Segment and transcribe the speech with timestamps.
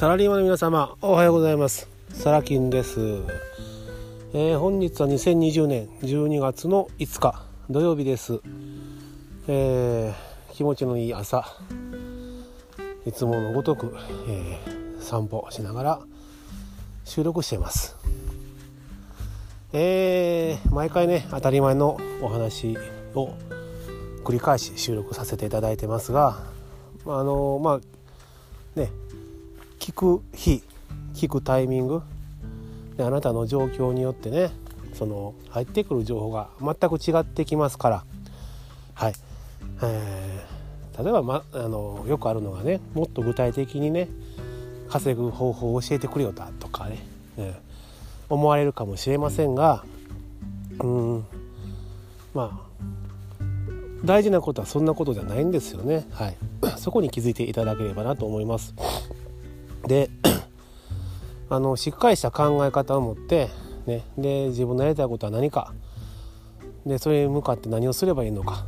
[0.00, 1.86] サラリーマンの皆様おはようございます。
[2.14, 3.00] サラキンです、
[4.32, 8.40] えー、本日は2020年12月の5日土曜日です、
[9.46, 11.44] えー、気持ちのいい朝
[13.04, 13.94] いつものごとく、
[14.26, 16.00] えー、散歩しながら
[17.04, 17.98] 収録しています。
[19.74, 22.78] えー、毎回ね当たり前のお話
[23.14, 23.34] を
[24.24, 26.38] 繰り返し収録させていただいてますが
[27.04, 28.90] あのまあね
[29.80, 30.62] 聞く日
[31.14, 32.02] 聞くタイミング。
[32.96, 34.50] であなたの状況によってね
[34.92, 38.04] その入ってくる情報が全く違ってきますから。
[38.94, 39.14] はい、
[39.82, 44.08] えー、例えば、ま、あのよくあるのがねもっと具体的にね
[44.90, 46.98] 稼ぐ方法を教えてくれよだとかね、
[47.38, 49.84] えー、思われるかもしれませんが
[50.80, 51.24] うん
[52.34, 52.70] まあ
[54.04, 56.06] 大事なことはそんなことじゃないんですよね。
[56.12, 56.36] はい。
[56.78, 58.74] そこに気づいていただければなと思います。
[59.90, 60.08] で
[61.48, 63.48] あのしっかりした考え方を持って、
[63.86, 65.74] ね、で自分のやりたいことは何か。
[66.86, 68.64] でそれに向かって何をすればいいのか。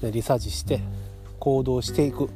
[0.00, 0.80] でリサーチして
[1.38, 2.30] 行動していく。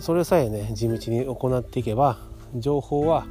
[0.00, 2.18] それさえね地道に行っていけば
[2.56, 3.24] 情報は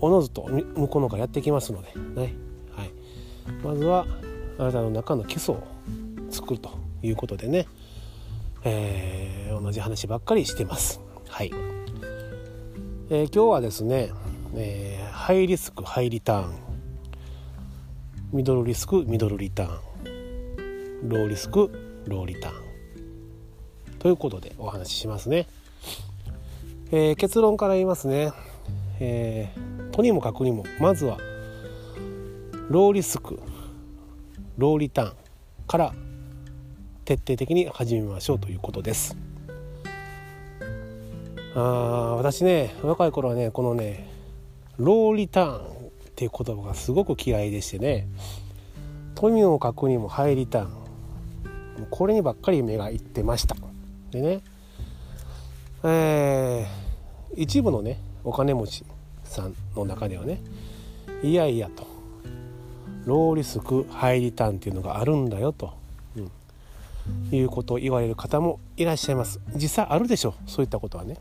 [0.00, 2.34] おのずと向こうのからやってきますのでね、
[2.74, 2.90] はい、
[3.62, 4.06] まずは
[4.58, 5.62] あなたの中の基礎を
[6.30, 6.70] 作ると
[7.02, 7.66] いうことでね、
[8.64, 11.05] えー、同じ話ばっかりしてます。
[11.28, 11.50] はい、
[13.10, 14.10] えー、今日はですね、
[14.54, 16.54] えー、ハイリスクハイリターン。
[18.32, 19.66] ミドルリスクミドルリター
[21.04, 21.08] ン。
[21.08, 21.70] ローリスク
[22.06, 22.66] ローリターン。
[23.98, 25.46] ということでお話ししますね、
[26.92, 28.32] えー、結論から言いますね、
[29.00, 31.18] えー、とにもかくにもまずは
[32.68, 33.40] ローリスク
[34.58, 35.16] ローリターン
[35.66, 35.92] から
[37.04, 39.16] 徹底的に始めましょうということです。
[41.58, 44.06] あ私ね若い頃はねこのね
[44.76, 45.62] ローリターンっ
[46.14, 48.06] ていう言葉がすごく嫌いでしてね
[49.14, 53.56] 富を書くにもハイリターンこれにばっかり目がいってました。
[54.10, 54.40] でね
[55.82, 58.84] えー、一部のねお金持ち
[59.24, 60.42] さんの中ではね
[61.22, 61.86] いやいやと
[63.04, 65.85] ローリスクハイリターンっていうのがあるんだよと。
[67.32, 69.40] いうことを言われる方もいらっしゃいます。
[69.54, 71.18] 実際あるでしょそういったことはね。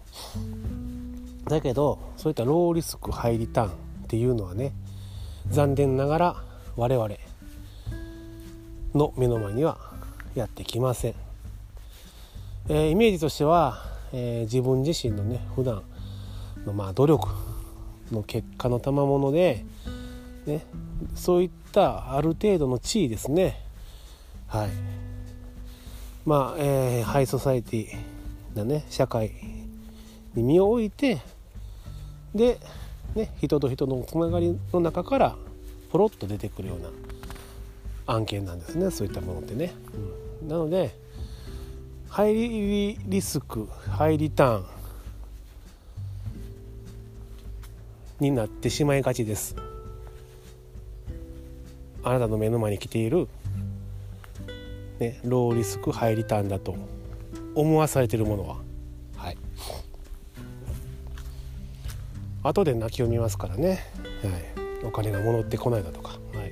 [1.45, 3.71] だけどそういったローリスクハイリターンっ
[4.07, 4.73] ていうのはね
[5.49, 6.35] 残念ながら
[6.75, 7.09] 我々
[8.93, 9.77] の目の前には
[10.33, 11.15] やってきません、
[12.69, 15.83] えー、イメージとしては、えー、自分自身のね普段
[16.65, 17.27] のまあ努力
[18.11, 19.65] の結果の賜物で、
[20.45, 20.65] ね、
[21.15, 23.61] そういったある程度の地位ですね。
[24.47, 24.69] はい。
[26.25, 27.95] まあ、えー、ハイソサイティ
[28.55, 29.31] なね社会
[30.33, 31.21] に身を置いて
[32.33, 32.59] で、
[33.13, 35.35] ね、人と人のつながりの中から
[35.91, 36.89] ポロッと出てくるような
[38.07, 39.73] 案件なんですねそういったものってね。
[40.41, 40.95] うん、なので
[42.09, 44.65] ハイリスクハイリターン
[48.19, 49.55] になってしまいがちです。
[52.03, 53.27] あなたの目の前に来ている
[54.99, 56.75] ね、ローリスクハイリターンだと
[57.53, 58.57] 思わされてるものは？
[59.15, 59.37] はい。
[62.43, 63.83] 後で泣きを見ますからね、
[64.23, 66.51] はい、お金が戻ってこないだとか、はい、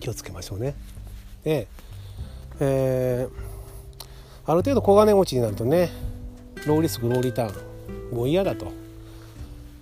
[0.00, 0.74] 気をつけましょうね。
[1.44, 1.66] で、
[2.60, 3.30] えー、
[4.46, 5.90] ある程度小金持ちになるとね
[6.66, 8.72] ローリスクローリターンもう嫌だと。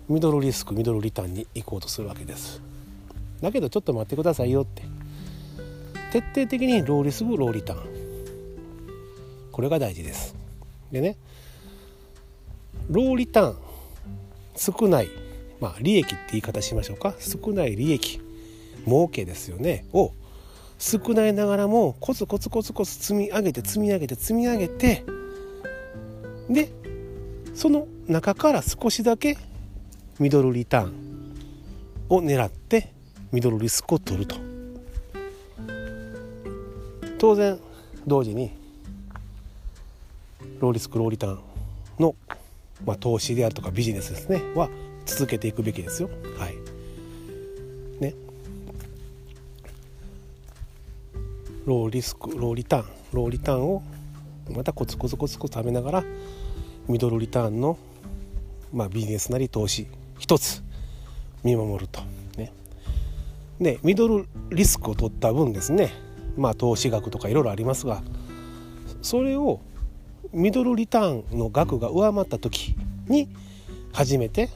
[0.08, 2.62] ミドルリスクミドルリターンに行こうとするわけです。
[3.40, 4.84] だけどちょっと待ってくださいよって
[6.16, 7.82] 徹底的にローリスクローリターン。
[9.52, 10.34] これが大事です。
[10.90, 11.18] でね
[12.88, 13.56] ローリターン
[14.56, 15.10] 少ない
[15.60, 17.14] まあ利益って言い方しましょうか。
[17.18, 18.18] 少ない利益
[18.86, 19.84] 儲けですよね。
[19.92, 20.14] を
[20.78, 25.04] 少ないながらもコツコツコツコツ積み上げて積み上げて積み上げて
[26.48, 26.70] で
[27.54, 29.36] その中から少しだけ
[30.18, 30.92] ミドルリターン
[32.08, 32.94] を狙って
[33.32, 34.45] ミドルリスクを取ると。
[37.18, 37.58] 当然
[38.06, 38.50] 同時に
[40.60, 41.38] ローリスクローリターン
[41.98, 42.14] の、
[42.84, 44.68] まあ、投資であるとかビジネスですねは
[45.06, 46.10] 続けていくべきですよ。
[46.38, 46.56] はい
[48.00, 48.14] ね、
[51.64, 53.82] ローリスクローリターンローリターンを
[54.54, 56.04] またコツコツコツコツ食べながら
[56.88, 57.78] ミドルリターンの、
[58.72, 59.86] まあ、ビジネスなり投資
[60.18, 60.62] 一つ
[61.42, 62.00] 見守ると。
[62.36, 62.52] ね、
[63.60, 65.90] でミドルリスクを取った分ですね
[66.36, 68.02] まあ、投資額とかいろいろありますが
[69.02, 69.60] それを
[70.32, 72.74] ミドルリターンの額が上回った時
[73.08, 73.28] に
[73.92, 74.50] 初めて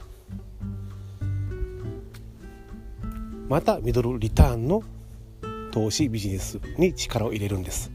[3.49, 4.83] またミドルリターンの
[5.71, 7.91] 投資ビジネスに力を入れるんです。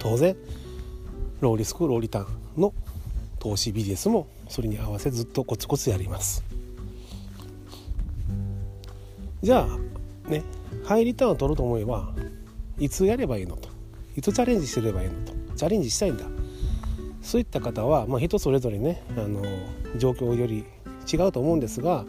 [0.00, 0.36] 当然
[1.40, 2.74] ローリスクローリターンの
[3.38, 6.44] 投資ビジネスもそれに合わせずっとコツコツやります。
[9.42, 9.68] じゃあ
[10.28, 10.44] ね
[10.84, 12.12] ハイリターンを取ろうと思えば
[12.78, 13.68] いつやればいいのと。
[14.16, 15.32] いつチャレンジすればいいのと。
[15.56, 16.24] チャレンジしたいんだ。
[17.22, 19.42] そういった方は、まあ、人それぞれねあの
[19.98, 20.64] 状況より
[21.12, 22.06] 違うと思うんですが、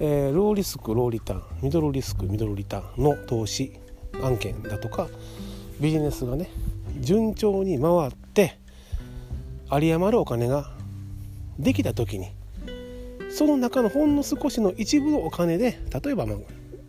[0.00, 3.72] えー、ローリスクローリターンミドルリスクミドルリターンの投資
[4.22, 5.08] 案件だとか
[5.80, 6.50] ビジネスがね
[7.00, 8.58] 順調に回って
[9.72, 10.70] 有り余るお金が
[11.58, 12.28] できた時に
[13.30, 16.36] その中のほんの少しの一部のお金で例えばまあ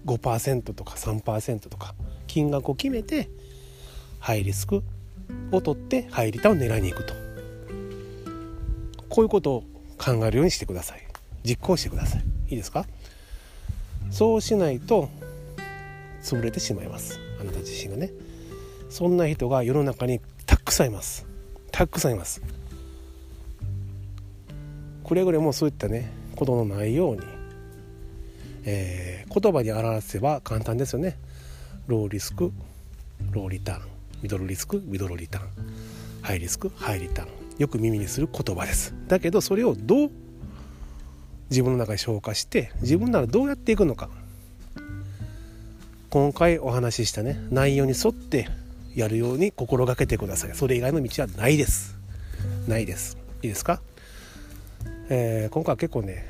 [0.05, 1.95] 5%とか3%とか
[2.27, 3.29] 金額を決めて
[4.19, 4.83] ハイリスク
[5.51, 7.13] を取ってハイリターを狙いに行くと。
[9.09, 9.63] こういうことを
[9.97, 11.01] 考えるようにしてください。
[11.43, 12.23] 実行してください。
[12.49, 12.85] いいですか？
[14.11, 15.09] そうしないと
[16.21, 17.19] 潰れてしまいます。
[17.39, 18.11] あなた自身がね。
[18.89, 21.25] そんな人が世の中にたくさんいます。
[21.71, 22.41] たくさんいます。
[25.03, 27.21] くれぐれもそういったねことのないように、
[28.71, 31.17] えー、言葉に表せば簡単ですよね。
[31.87, 32.51] ローリスク
[33.31, 33.81] ローリターン。
[34.21, 35.47] ミドルリスクミドルリターン。
[36.21, 37.29] ハイリスクハイリターン。
[37.57, 38.93] よく耳にする言葉です。
[39.07, 40.11] だけどそれをどう
[41.49, 44.09] 自分の中に消化して自分ならどうやっていくのか。
[46.11, 48.49] 今回お話ししたね内容に沿って
[48.95, 50.53] やるように心がけてください。
[50.53, 51.97] それ以外の道はないです。
[52.67, 53.17] ないです。
[53.41, 53.81] いいですか、
[55.09, 56.27] えー、今回は結構ね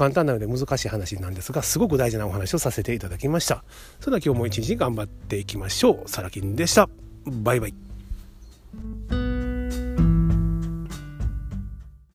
[0.00, 3.62] 簡単なので難しい話なんですがすごく大事なお話をさせていただきました。
[4.00, 6.08] それでは今日も一日頑張っていきましょう。
[6.08, 6.88] サラキンでした。
[7.26, 7.89] バイバイ。